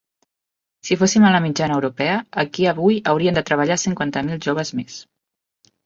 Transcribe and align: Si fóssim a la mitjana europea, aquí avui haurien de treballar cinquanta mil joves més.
Si 0.89 0.95
fóssim 1.01 1.27
a 1.27 1.33
la 1.35 1.41
mitjana 1.43 1.77
europea, 1.81 2.17
aquí 2.47 2.67
avui 2.73 2.99
haurien 3.13 3.39
de 3.41 3.47
treballar 3.53 3.81
cinquanta 3.87 4.29
mil 4.31 4.45
joves 4.51 4.77
més. 4.81 5.03